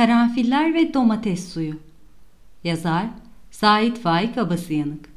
Karanfiller 0.00 0.74
ve 0.74 0.94
Domates 0.94 1.52
Suyu. 1.52 1.74
Yazar 2.64 3.06
Sait 3.50 3.98
Faik 3.98 4.38
Abasıyanık. 4.38 5.08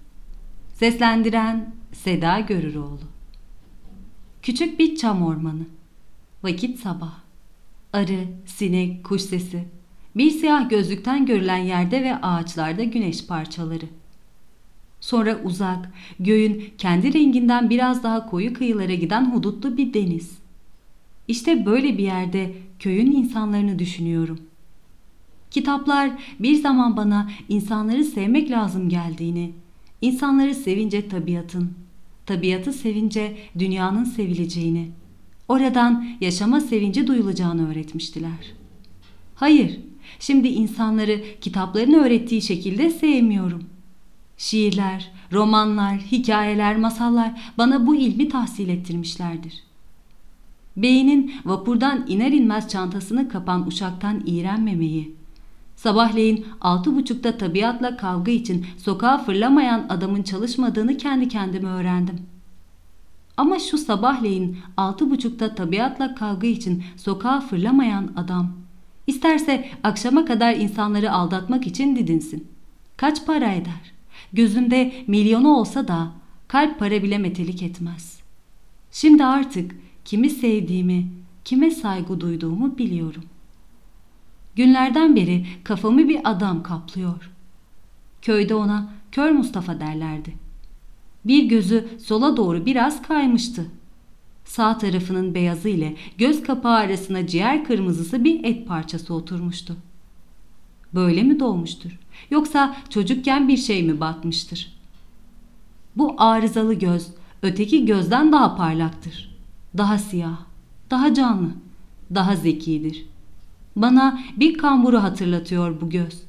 Seslendiren 0.74 1.74
Seda 1.92 2.40
Görüroğlu. 2.40 3.00
Küçük 4.42 4.80
bir 4.80 4.96
çam 4.96 5.22
ormanı. 5.22 5.66
Vakit 6.44 6.80
sabah 6.80 7.14
Arı, 7.94 8.20
sinek, 8.46 9.04
kuş 9.04 9.22
sesi. 9.22 9.64
Bir 10.16 10.32
siyah 10.32 10.70
gözlükten 10.70 11.26
görülen 11.26 11.58
yerde 11.58 12.04
ve 12.04 12.16
ağaçlarda 12.16 12.84
güneş 12.84 13.28
parçaları. 13.28 13.86
Sonra 15.00 15.40
uzak, 15.44 15.92
göğün 16.20 16.74
kendi 16.78 17.14
renginden 17.14 17.70
biraz 17.70 18.04
daha 18.04 18.30
koyu 18.30 18.54
kıyılara 18.54 18.94
giden 18.94 19.32
hudutlu 19.32 19.78
bir 19.78 19.94
deniz. 19.94 20.38
İşte 21.28 21.66
böyle 21.66 21.98
bir 21.98 22.04
yerde 22.04 22.54
köyün 22.80 23.12
insanlarını 23.12 23.80
düşünüyorum. 23.80 24.40
Kitaplar 25.54 26.12
bir 26.40 26.56
zaman 26.56 26.98
bana 26.98 27.30
insanları 27.50 28.04
sevmek 28.04 28.52
lazım 28.52 28.90
geldiğini, 28.90 29.52
insanları 30.02 30.56
sevince 30.56 31.08
tabiatın, 31.08 31.74
tabiatı 32.26 32.74
sevince 32.74 33.38
dünyanın 33.60 34.04
sevileceğini, 34.04 34.92
oradan 35.48 36.08
yaşama 36.22 36.62
sevinci 36.62 37.08
duyulacağını 37.08 37.72
öğretmiştiler. 37.72 38.54
Hayır, 39.36 39.80
şimdi 40.20 40.48
insanları 40.48 41.22
kitapların 41.42 41.94
öğrettiği 41.94 42.42
şekilde 42.42 42.90
sevmiyorum. 42.90 43.64
Şiirler, 44.38 45.12
romanlar, 45.32 45.98
hikayeler, 45.98 46.78
masallar 46.78 47.52
bana 47.58 47.88
bu 47.88 47.96
ilmi 47.96 48.30
tahsil 48.30 48.70
ettirmişlerdir. 48.70 49.64
Beynin 50.78 51.34
vapurdan 51.46 52.06
iner 52.08 52.32
inmez 52.32 52.70
çantasını 52.70 53.30
kapan 53.30 53.68
uçaktan 53.68 54.24
iğrenmemeyi, 54.26 55.23
sabahleyin 55.84 56.46
altı 56.62 56.96
buçukta 56.96 57.38
tabiatla 57.38 57.98
kavga 57.98 58.32
için 58.32 58.66
sokağa 58.78 59.18
fırlamayan 59.18 59.86
adamın 59.90 60.24
çalışmadığını 60.24 60.98
kendi 60.98 61.28
kendime 61.28 61.70
öğrendim. 61.70 62.20
Ama 63.38 63.60
şu 63.60 63.78
sabahleyin 63.78 64.58
altı 64.78 65.12
buçukta 65.12 65.56
tabiatla 65.56 66.16
kavga 66.16 66.48
için 66.48 66.84
sokağa 66.98 67.42
fırlamayan 67.42 68.12
adam, 68.16 68.52
isterse 69.08 69.70
akşama 69.84 70.26
kadar 70.26 70.56
insanları 70.56 71.12
aldatmak 71.12 71.68
için 71.68 71.96
didinsin. 71.96 72.48
Kaç 72.98 73.26
para 73.26 73.52
eder? 73.52 73.94
Gözünde 74.34 74.94
milyonu 75.08 75.50
olsa 75.50 75.88
da 75.88 76.12
kalp 76.48 76.80
para 76.80 77.04
bile 77.04 77.18
metelik 77.18 77.64
etmez. 77.64 78.20
Şimdi 78.92 79.26
artık 79.26 79.76
kimi 80.06 80.30
sevdiğimi, 80.30 81.08
kime 81.46 81.72
saygı 81.72 82.22
duyduğumu 82.22 82.78
biliyorum. 82.78 83.24
Günlerden 84.56 85.16
beri 85.16 85.46
kafamı 85.64 86.10
bir 86.10 86.20
adam 86.24 86.64
kaplıyor. 86.64 87.32
Köyde 88.22 88.56
ona 88.56 88.90
Kör 89.12 89.32
Mustafa 89.32 89.80
derlerdi. 89.80 90.34
Bir 91.26 91.44
gözü 91.44 91.88
sola 92.04 92.38
doğru 92.38 92.66
biraz 92.66 93.02
kaymıştı. 93.02 93.66
Sağ 94.46 94.78
tarafının 94.78 95.36
beyazı 95.36 95.70
ile 95.70 95.96
göz 96.18 96.44
kapağı 96.44 96.76
arasına 96.76 97.28
ciğer 97.28 97.66
kırmızısı 97.66 98.24
bir 98.24 98.44
et 98.44 98.68
parçası 98.68 99.14
oturmuştu. 99.14 99.76
Böyle 100.94 101.24
mi 101.24 101.40
doğmuştur? 101.40 102.00
Yoksa 102.32 102.76
çocukken 102.90 103.48
bir 103.48 103.58
şey 103.58 103.84
mi 103.84 104.00
batmıştır? 104.00 104.74
Bu 105.96 106.16
arızalı 106.18 106.74
göz 106.74 107.08
öteki 107.42 107.86
gözden 107.86 108.32
daha 108.32 108.56
parlaktır. 108.56 109.36
Daha 109.78 109.98
siyah, 109.98 110.38
daha 110.90 111.14
canlı, 111.14 111.50
daha 112.16 112.36
zekidir. 112.36 113.06
Bana 113.76 114.20
bir 114.38 114.58
kamburu 114.58 115.04
hatırlatıyor 115.04 115.82
bu 115.82 115.90
göz. 115.90 116.24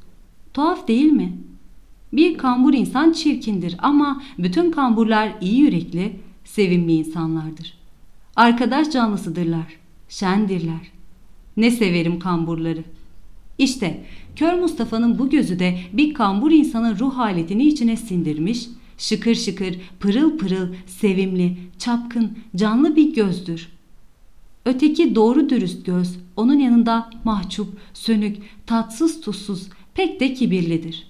Tuhaf 0.55 0.89
değil 0.89 1.13
mi? 1.13 1.33
Bir 2.13 2.39
kambur 2.39 2.75
insan 2.75 3.13
çirkindir 3.13 3.77
ama 3.79 4.23
bütün 4.39 4.71
kamburlar 4.71 5.33
iyi 5.41 5.59
yürekli, 5.59 6.17
sevimli 6.45 6.93
insanlardır. 6.93 7.75
Arkadaş 8.37 8.91
canlısıdırlar, 8.91 9.77
şendirler. 10.09 10.93
Ne 11.57 11.71
severim 11.71 12.19
kamburları. 12.19 12.85
İşte 13.59 14.05
Kör 14.37 14.53
Mustafa'nın 14.53 15.19
bu 15.19 15.31
gözü 15.31 15.59
de 15.59 15.79
bir 15.93 16.15
kambur 16.15 16.51
insanın 16.51 16.99
ruh 16.99 17.17
haletini 17.17 17.67
içine 17.67 17.97
sindirmiş, 17.97 18.69
şıkır 18.99 19.35
şıkır, 19.35 19.77
pırıl 20.01 20.39
pırıl, 20.39 20.69
sevimli, 20.87 21.57
çapkın, 21.79 22.39
canlı 22.57 22.97
bir 22.97 23.15
gözdür. 23.15 23.74
Öteki 24.65 25.15
doğru 25.15 25.49
dürüst 25.49 25.87
göz 25.87 26.19
onun 26.37 26.59
yanında 26.59 27.11
mahcup, 27.25 27.69
sönük, 27.95 28.37
tatsız 28.67 29.21
tuzsuz, 29.21 29.69
pek 29.95 30.21
de 30.21 30.35
kibirlidir. 30.35 31.07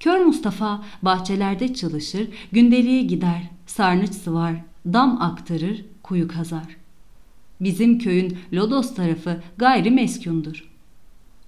Kör 0.00 0.20
Mustafa 0.20 0.84
bahçelerde 1.02 1.74
çalışır, 1.74 2.28
gündeliğe 2.52 3.02
gider, 3.02 3.42
sarnıç 3.66 4.12
sıvar, 4.12 4.54
dam 4.86 5.22
aktarır, 5.22 5.84
kuyu 6.02 6.28
kazar. 6.28 6.76
Bizim 7.60 7.98
köyün 7.98 8.36
Lodos 8.52 8.94
tarafı 8.94 9.42
gayri 9.56 9.90
meskundur. 9.90 10.68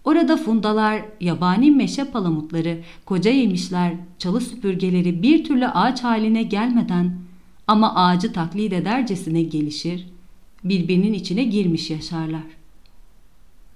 Orada 0.05 0.37
fundalar, 0.37 1.03
yabani 1.21 1.71
meşe 1.71 2.05
palamutları, 2.05 2.81
koca 3.07 3.31
yemişler, 3.31 3.95
çalı 4.19 4.41
süpürgeleri 4.41 5.23
bir 5.23 5.45
türlü 5.45 5.67
ağaç 5.67 6.05
haline 6.05 6.43
gelmeden 6.43 7.17
ama 7.67 7.95
ağacı 7.95 8.33
taklit 8.33 8.73
edercesine 8.73 9.43
gelişir, 9.43 10.07
birbirinin 10.65 11.13
içine 11.13 11.45
girmiş 11.45 11.91
yaşarlar. 11.91 12.43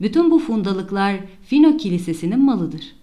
Bütün 0.01 0.31
bu 0.31 0.39
fundalıklar 0.39 1.17
Fino 1.43 1.77
Kilisesi'nin 1.77 2.41
malıdır. 2.41 2.95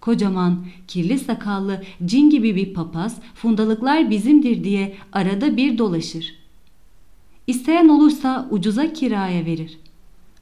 Kocaman, 0.00 0.66
kirli 0.88 1.18
sakallı, 1.18 1.82
cin 2.04 2.30
gibi 2.30 2.56
bir 2.56 2.74
papaz 2.74 3.16
fundalıklar 3.34 4.10
bizimdir 4.10 4.64
diye 4.64 4.96
arada 5.12 5.56
bir 5.56 5.78
dolaşır. 5.78 6.34
İsteyen 7.46 7.88
olursa 7.88 8.48
ucuza 8.50 8.92
kiraya 8.92 9.46
verir. 9.46 9.78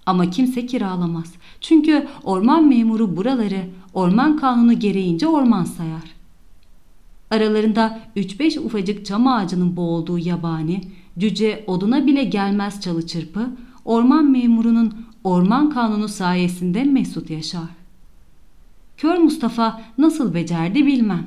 Ama 0.07 0.31
kimse 0.31 0.67
kiralamaz. 0.67 1.33
Çünkü 1.61 2.09
orman 2.25 2.69
memuru 2.69 3.17
buraları 3.17 3.69
orman 3.95 4.37
kanunu 4.37 4.79
gereğince 4.79 5.29
orman 5.29 5.65
sayar. 5.65 6.15
Aralarında 7.31 8.01
3-5 8.17 8.59
ufacık 8.59 9.07
çam 9.07 9.27
ağacının 9.27 9.77
boğulduğu 9.77 10.19
yabani, 10.19 10.81
cüce 11.19 11.65
oduna 11.67 12.07
bile 12.07 12.25
gelmez 12.25 12.81
çalı 12.81 13.07
çırpı, 13.07 13.51
orman 13.85 14.31
memurunun 14.31 14.95
orman 15.25 15.71
kanunu 15.71 16.09
sayesinde 16.09 16.85
mesut 16.85 17.31
yaşar. 17.31 17.69
Kör 18.97 19.19
Mustafa 19.19 19.83
nasıl 19.99 20.35
becerdi 20.35 20.87
bilmem. 20.87 21.27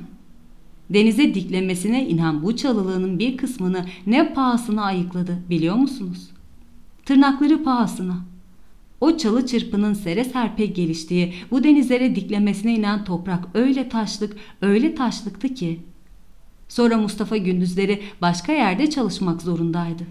Denize 0.90 1.34
diklemesine 1.34 2.08
inen 2.08 2.42
bu 2.42 2.56
çalılığının 2.56 3.18
bir 3.18 3.36
kısmını 3.36 3.84
ne 4.06 4.34
pahasına 4.34 4.82
ayıkladı 4.82 5.38
biliyor 5.50 5.76
musunuz? 5.76 6.30
Tırnakları 7.04 7.64
pahasına. 7.64 8.16
O 9.00 9.16
çalı 9.16 9.46
çırpının 9.46 9.94
sere 9.94 10.24
serpe 10.24 10.66
geliştiği 10.66 11.34
bu 11.50 11.64
denizlere 11.64 12.14
diklemesine 12.14 12.74
inen 12.74 13.04
toprak 13.04 13.48
öyle 13.54 13.88
taşlık, 13.88 14.36
öyle 14.62 14.94
taşlıktı 14.94 15.48
ki. 15.48 15.80
Sonra 16.76 16.98
Mustafa 16.98 17.36
gündüzleri 17.36 18.02
başka 18.22 18.52
yerde 18.52 18.90
çalışmak 18.90 19.42
zorundaydı. 19.42 20.02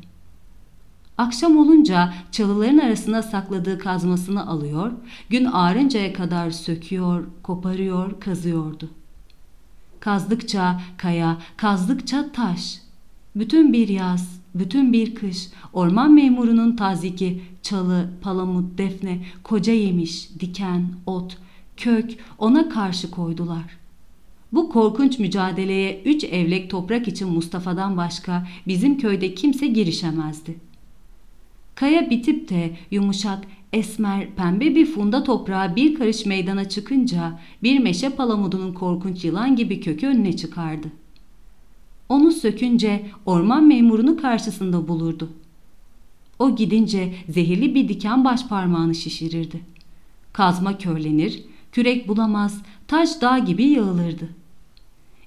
Akşam 1.17 1.57
olunca 1.57 2.13
çalıların 2.31 2.77
arasına 2.77 3.21
sakladığı 3.21 3.79
kazmasını 3.79 4.47
alıyor, 4.47 4.91
gün 5.29 5.45
ağrıncaya 5.45 6.13
kadar 6.13 6.51
söküyor, 6.51 7.27
koparıyor, 7.43 8.19
kazıyordu. 8.19 8.89
Kazdıkça 9.99 10.81
kaya, 10.97 11.37
kazdıkça 11.57 12.31
taş. 12.31 12.81
Bütün 13.35 13.73
bir 13.73 13.87
yaz, 13.87 14.39
bütün 14.55 14.93
bir 14.93 15.15
kış 15.15 15.47
orman 15.73 16.13
memurunun 16.13 16.75
taziki 16.75 17.41
çalı, 17.61 18.09
palamut, 18.21 18.77
defne, 18.77 19.25
koca 19.43 19.73
yemiş, 19.73 20.29
diken, 20.39 20.87
ot, 21.05 21.37
kök 21.77 22.11
ona 22.37 22.69
karşı 22.69 23.11
koydular. 23.11 23.84
Bu 24.55 24.69
korkunç 24.69 25.19
mücadeleye 25.19 26.01
üç 26.05 26.23
evlek 26.23 26.69
toprak 26.69 27.07
için 27.07 27.29
Mustafa'dan 27.29 27.97
başka 27.97 28.47
bizim 28.67 28.97
köyde 28.97 29.33
kimse 29.33 29.67
girişemezdi. 29.67 30.55
Kaya 31.75 32.09
bitip 32.09 32.49
de 32.49 32.77
yumuşak, 32.91 33.43
esmer, 33.73 34.31
pembe 34.35 34.75
bir 34.75 34.85
funda 34.85 35.23
toprağa 35.23 35.75
bir 35.75 35.95
karış 35.95 36.25
meydana 36.25 36.69
çıkınca 36.69 37.39
bir 37.63 37.79
meşe 37.79 38.09
palamudunun 38.09 38.73
korkunç 38.73 39.25
yılan 39.25 39.55
gibi 39.55 39.81
kökü 39.81 40.07
önüne 40.07 40.35
çıkardı. 40.35 40.87
Onu 42.09 42.31
sökünce 42.31 43.05
orman 43.25 43.63
memurunu 43.63 44.17
karşısında 44.17 44.87
bulurdu. 44.87 45.29
O 46.39 46.55
gidince 46.55 47.13
zehirli 47.29 47.75
bir 47.75 47.87
diken 47.87 48.25
baş 48.25 48.47
parmağını 48.47 48.95
şişirirdi. 48.95 49.61
Kazma 50.33 50.77
körlenir, 50.77 51.43
kürek 51.71 52.07
bulamaz, 52.07 52.61
taş 52.87 53.21
dağ 53.21 53.39
gibi 53.39 53.63
yığılırdı. 53.63 54.44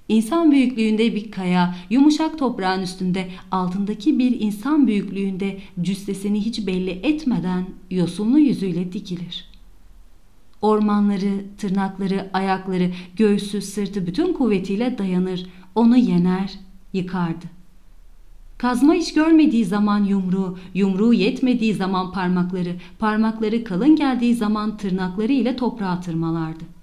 İnsan 0.08 0.50
büyüklüğünde 0.50 1.14
bir 1.14 1.30
kaya, 1.30 1.74
yumuşak 1.90 2.38
toprağın 2.38 2.82
üstünde 2.82 3.28
altındaki 3.50 4.18
bir 4.18 4.40
insan 4.40 4.86
büyüklüğünde 4.86 5.58
cüssesini 5.80 6.44
hiç 6.44 6.66
belli 6.66 6.90
etmeden 6.90 7.66
yosunlu 7.90 8.38
yüzüyle 8.38 8.92
dikilir. 8.92 9.48
Ormanları, 10.62 11.44
tırnakları, 11.58 12.30
ayakları, 12.32 12.90
göğsü, 13.16 13.62
sırtı 13.62 14.06
bütün 14.06 14.32
kuvvetiyle 14.32 14.98
dayanır, 14.98 15.46
onu 15.74 15.96
yener, 15.96 16.58
yıkardı. 16.92 17.46
Kazma 18.58 18.96
iş 18.96 19.14
görmediği 19.14 19.64
zaman 19.64 20.04
yumruğu, 20.04 20.58
yumruğu 20.74 21.14
yetmediği 21.14 21.74
zaman 21.74 22.12
parmakları, 22.12 22.76
parmakları 22.98 23.64
kalın 23.64 23.96
geldiği 23.96 24.34
zaman 24.34 24.76
tırnakları 24.76 25.32
ile 25.32 25.56
toprağa 25.56 26.00
tırmalardı. 26.00 26.77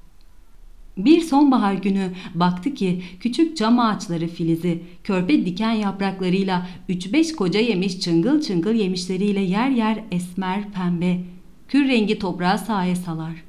Bir 0.97 1.21
sonbahar 1.21 1.73
günü 1.73 2.11
baktı 2.35 2.73
ki 2.73 3.03
küçük 3.19 3.57
cam 3.57 3.79
ağaçları 3.79 4.27
filizi, 4.27 4.83
körpe 5.03 5.45
diken 5.45 5.71
yapraklarıyla 5.71 6.67
üç 6.89 7.13
beş 7.13 7.35
koca 7.35 7.59
yemiş 7.59 7.99
çıngıl 7.99 8.41
çıngıl 8.41 8.73
yemişleriyle 8.73 9.41
yer 9.41 9.69
yer 9.69 10.03
esmer 10.11 10.71
pembe, 10.71 11.21
kür 11.67 11.87
rengi 11.87 12.19
toprağa 12.19 12.57
saye 12.57 12.95
salar. 12.95 13.43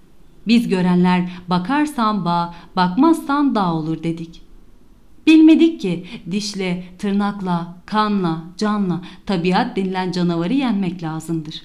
Biz 0.47 0.69
görenler 0.69 1.29
bakarsan 1.49 2.25
bağ, 2.25 2.55
bakmazsan 2.77 3.55
dağ 3.55 3.75
olur 3.75 4.03
dedik. 4.03 4.43
Bilmedik 5.27 5.81
ki 5.81 6.07
dişle, 6.31 6.85
tırnakla, 6.99 7.77
kanla, 7.87 8.45
canla 8.57 9.01
tabiat 9.27 9.77
denilen 9.77 10.13
canavarı 10.13 10.53
yenmek 10.53 11.03
lazımdır. 11.03 11.63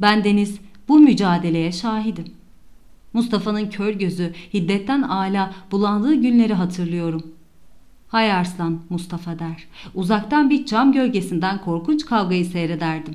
Ben 0.00 0.24
Deniz 0.24 0.58
bu 0.88 0.98
mücadeleye 0.98 1.72
şahidim. 1.72 2.39
Mustafa'nın 3.12 3.70
kör 3.70 3.92
gözü 3.92 4.32
hiddetten 4.54 5.02
ala 5.02 5.54
bulandığı 5.70 6.14
günleri 6.14 6.54
hatırlıyorum. 6.54 7.22
Hay 8.08 8.32
arslan 8.32 8.80
Mustafa 8.90 9.38
der. 9.38 9.66
Uzaktan 9.94 10.50
bir 10.50 10.66
cam 10.66 10.92
gölgesinden 10.92 11.60
korkunç 11.60 12.06
kavgayı 12.06 12.44
seyrederdim. 12.44 13.14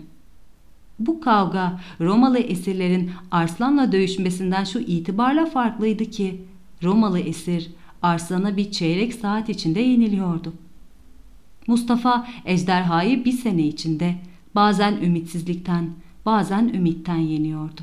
Bu 1.00 1.21
kavga 1.21 1.80
Romalı 2.01 2.39
esirlerin 2.39 3.12
arslanla 3.31 3.92
dövüşmesinden 3.92 4.63
şu 4.63 4.80
itibarla 4.80 5.45
farklıydı 5.45 6.06
ki 6.06 6.41
Romalı 6.83 7.19
esir 7.19 7.71
arslana 8.01 8.57
bir 8.57 8.71
çeyrek 8.71 9.13
saat 9.13 9.50
içinde 9.50 9.80
yeniliyordu. 9.80 10.53
Mustafa 11.68 12.27
ejderhayı 12.45 13.25
bir 13.25 13.31
sene 13.31 13.62
içinde 13.62 14.15
bazen 14.56 14.94
ümitsizlikten 14.94 15.89
bazen 16.25 16.68
ümitten 16.74 17.18
yeniyordu. 17.18 17.81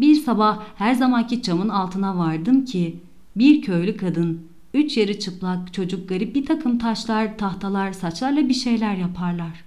Bir 0.00 0.14
sabah 0.14 0.62
her 0.76 0.94
zamanki 0.94 1.42
çamın 1.42 1.68
altına 1.68 2.18
vardım 2.18 2.64
ki 2.64 3.00
bir 3.36 3.62
köylü 3.62 3.96
kadın, 3.96 4.48
üç 4.74 4.96
yarı 4.96 5.18
çıplak 5.18 5.74
çocuk 5.74 6.08
garip 6.08 6.34
bir 6.34 6.46
takım 6.46 6.78
taşlar, 6.78 7.38
tahtalar, 7.38 7.92
saçlarla 7.92 8.48
bir 8.48 8.54
şeyler 8.54 8.94
yaparlar. 8.96 9.64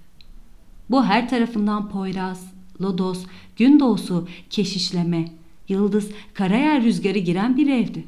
Bu 0.90 1.04
her 1.04 1.28
tarafından 1.28 1.88
Poyraz, 1.88 2.52
Lodos, 2.80 3.24
gün 3.56 3.80
doğusu, 3.80 4.28
keşişleme, 4.50 5.28
yıldız, 5.68 6.10
karayer 6.34 6.82
rüzgarı 6.82 7.18
giren 7.18 7.56
bir 7.56 7.66
evdi. 7.66 8.04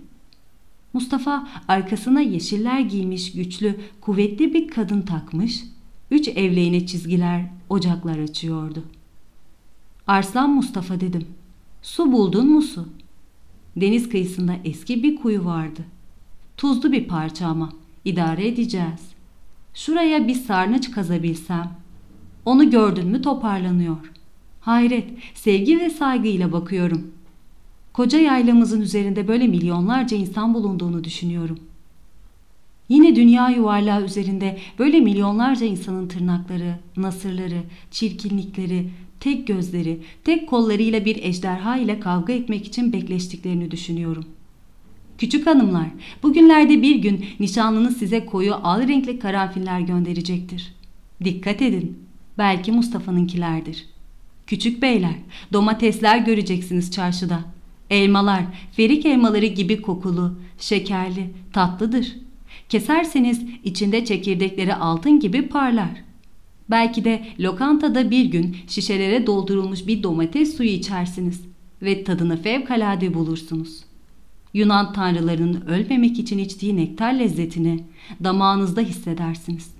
Mustafa 0.92 1.48
arkasına 1.68 2.20
yeşiller 2.20 2.80
giymiş 2.80 3.32
güçlü, 3.32 3.80
kuvvetli 4.00 4.54
bir 4.54 4.68
kadın 4.68 5.02
takmış, 5.02 5.64
üç 6.10 6.28
evleğine 6.28 6.86
çizgiler, 6.86 7.44
ocaklar 7.68 8.18
açıyordu. 8.18 8.84
Arslan 10.06 10.50
Mustafa 10.50 11.00
dedim. 11.00 11.26
Su 11.82 12.12
buldun 12.12 12.46
mu 12.46 12.62
su? 12.62 12.88
Deniz 13.76 14.08
kıyısında 14.08 14.56
eski 14.64 15.02
bir 15.02 15.16
kuyu 15.16 15.44
vardı. 15.44 15.80
Tuzlu 16.56 16.92
bir 16.92 17.08
parça 17.08 17.46
ama 17.46 17.72
idare 18.04 18.48
edeceğiz. 18.48 19.12
Şuraya 19.74 20.28
bir 20.28 20.34
sarnıç 20.34 20.90
kazabilsem. 20.90 21.72
Onu 22.44 22.70
gördün 22.70 23.08
mü 23.08 23.22
toparlanıyor. 23.22 24.12
Hayret, 24.60 25.10
sevgi 25.34 25.80
ve 25.80 25.90
saygıyla 25.90 26.52
bakıyorum. 26.52 27.12
Koca 27.92 28.18
yaylamızın 28.18 28.80
üzerinde 28.80 29.28
böyle 29.28 29.46
milyonlarca 29.46 30.16
insan 30.16 30.54
bulunduğunu 30.54 31.04
düşünüyorum. 31.04 31.58
Yine 32.88 33.16
dünya 33.16 33.48
yuvarlağı 33.48 34.04
üzerinde 34.04 34.58
böyle 34.78 35.00
milyonlarca 35.00 35.66
insanın 35.66 36.08
tırnakları, 36.08 36.74
nasırları, 36.96 37.62
çirkinlikleri, 37.90 38.90
tek 39.22 39.46
gözleri, 39.46 40.00
tek 40.24 40.48
kollarıyla 40.48 41.04
bir 41.04 41.22
ejderha 41.22 41.76
ile 41.76 42.00
kavga 42.00 42.32
etmek 42.32 42.66
için 42.66 42.92
bekleştiklerini 42.92 43.70
düşünüyorum. 43.70 44.24
Küçük 45.18 45.46
hanımlar, 45.46 45.86
bugünlerde 46.22 46.82
bir 46.82 46.96
gün 46.96 47.24
nişanlınız 47.40 47.96
size 47.96 48.26
koyu 48.26 48.54
al 48.54 48.88
renkli 48.88 49.18
karanfiller 49.18 49.80
gönderecektir. 49.80 50.74
Dikkat 51.24 51.62
edin, 51.62 51.98
belki 52.38 52.72
Mustafa'nınkilerdir. 52.72 53.86
Küçük 54.46 54.82
beyler, 54.82 55.14
domatesler 55.52 56.18
göreceksiniz 56.18 56.90
çarşıda. 56.90 57.40
Elmalar, 57.90 58.42
ferik 58.72 59.06
elmaları 59.06 59.46
gibi 59.46 59.82
kokulu, 59.82 60.38
şekerli, 60.58 61.30
tatlıdır. 61.52 62.16
Keserseniz 62.68 63.42
içinde 63.64 64.04
çekirdekleri 64.04 64.74
altın 64.74 65.20
gibi 65.20 65.48
parlar.'' 65.48 66.11
Belki 66.72 67.04
de 67.04 67.22
lokantada 67.40 68.10
bir 68.10 68.24
gün 68.24 68.56
şişelere 68.68 69.26
doldurulmuş 69.26 69.86
bir 69.86 70.02
domates 70.02 70.56
suyu 70.56 70.70
içersiniz 70.70 71.40
ve 71.82 72.04
tadını 72.04 72.42
fevkalade 72.42 73.14
bulursunuz. 73.14 73.84
Yunan 74.54 74.92
tanrılarının 74.92 75.60
ölmemek 75.60 76.18
için 76.18 76.38
içtiği 76.38 76.76
nektar 76.76 77.12
lezzetini 77.12 77.84
damağınızda 78.24 78.80
hissedersiniz. 78.80 79.70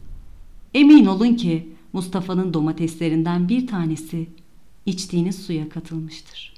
Emin 0.75 1.07
olun 1.07 1.35
ki 1.35 1.69
Mustafa'nın 1.93 2.55
domateslerinden 2.55 3.49
bir 3.49 3.67
tanesi 3.67 4.29
içtiğiniz 4.87 5.43
suya 5.47 5.69
katılmıştır.'' 5.69 6.52